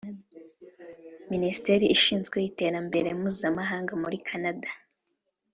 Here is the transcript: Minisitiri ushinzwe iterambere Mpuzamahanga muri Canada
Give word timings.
Minisitiri 1.31 1.85
ushinzwe 1.95 2.37
iterambere 2.49 3.07
Mpuzamahanga 3.19 3.93
muri 4.01 4.17
Canada 4.27 4.69